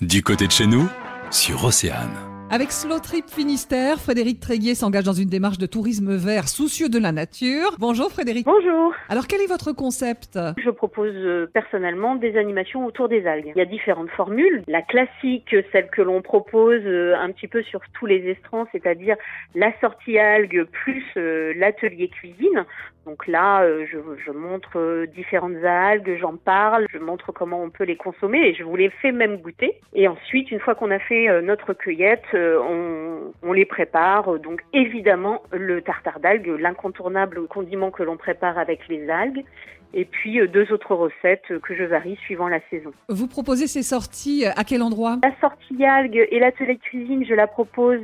[0.00, 0.88] Du côté de chez nous,
[1.30, 2.39] sur Océane.
[2.52, 6.98] Avec Slow Trip Finistère, Frédéric Tréguier s'engage dans une démarche de tourisme vert soucieux de
[6.98, 7.76] la nature.
[7.78, 8.44] Bonjour Frédéric.
[8.44, 8.92] Bonjour.
[9.08, 10.36] Alors quel est votre concept?
[10.58, 13.52] Je propose euh, personnellement des animations autour des algues.
[13.54, 14.64] Il y a différentes formules.
[14.66, 19.14] La classique, celle que l'on propose euh, un petit peu sur tous les estrans, c'est-à-dire
[19.54, 22.66] la sortie algue plus euh, l'atelier cuisine.
[23.06, 23.96] Donc là, je,
[24.26, 28.62] je, montre différentes algues, j'en parle, je montre comment on peut les consommer et je
[28.62, 29.80] vous les fais même goûter.
[29.94, 32.26] Et ensuite, une fois qu'on a fait notre cueillette,
[32.62, 34.38] on, on, les prépare.
[34.38, 39.44] Donc évidemment, le tartare d'algues, l'incontournable condiment que l'on prépare avec les algues
[39.92, 42.92] et puis deux autres recettes que je varie suivant la saison.
[43.08, 45.18] Vous proposez ces sorties à quel endroit?
[45.22, 48.00] La sortie algues et l'atelier cuisine, je la propose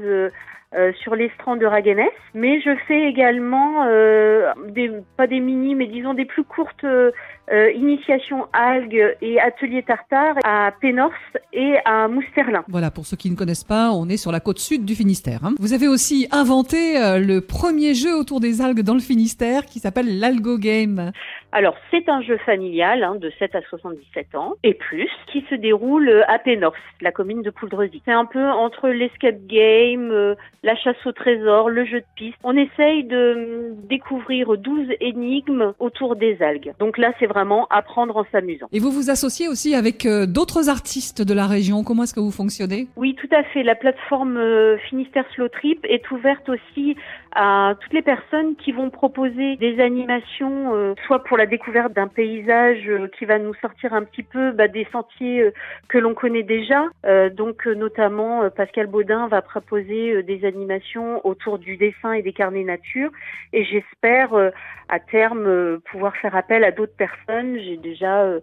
[0.75, 5.87] euh, sur l'estran de Raguenès, mais je fais également euh, des, pas des mini, mais
[5.87, 7.13] disons des plus courtes euh,
[7.73, 11.13] initiations algues et ateliers tartare à Pénors
[11.53, 12.65] et à Mousterlin.
[12.67, 15.39] Voilà, pour ceux qui ne connaissent pas, on est sur la côte sud du Finistère.
[15.45, 15.55] Hein.
[15.61, 20.19] Vous avez aussi inventé le premier jeu autour des algues dans le Finistère qui s'appelle
[20.19, 21.13] l'Algo Game.
[21.53, 25.55] Alors, c'est un jeu familial hein, de 7 à 77 ans et plus qui se
[25.55, 28.03] déroule à Pénors, la commune de Pouldrezy.
[28.05, 30.35] C'est un peu entre l'escape game,
[30.67, 32.37] la chasse au trésor, le jeu de piste.
[32.43, 36.73] On essaye de découvrir 12 énigmes autour des algues.
[36.81, 38.67] Donc là, c'est vraiment apprendre en s'amusant.
[38.73, 41.85] Et vous vous associez aussi avec euh, d'autres artistes de la région.
[41.85, 42.89] Comment est-ce que vous fonctionnez?
[42.97, 43.63] Oui, tout à fait.
[43.63, 46.97] La plateforme euh, Finistère Slow Trip est ouverte aussi
[47.37, 52.09] à toutes les personnes qui vont proposer des animations, euh, soit pour la découverte d'un
[52.09, 55.51] paysage qui va nous sortir un petit peu bah, des sentiers
[55.89, 56.85] que l'on connaît déjà.
[57.37, 63.11] donc notamment, Pascal Baudin va proposer des animations autour du dessin et des carnets nature.
[63.53, 64.51] Et j'espère euh,
[64.89, 67.59] à terme euh, pouvoir faire appel à d'autres personnes.
[67.59, 68.41] J'ai déjà euh,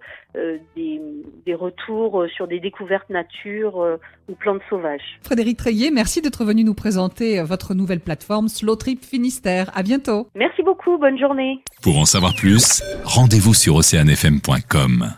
[0.75, 1.01] des,
[1.45, 3.97] des, retours sur des découvertes nature
[4.27, 5.19] ou plantes sauvages.
[5.21, 9.69] Frédéric Treillet, merci d'être venu nous présenter votre nouvelle plateforme Slow Trip Finistère.
[9.75, 10.27] À bientôt.
[10.35, 10.97] Merci beaucoup.
[10.97, 11.63] Bonne journée.
[11.81, 15.13] Pour en savoir plus, rendez-vous sur oceanfm.com.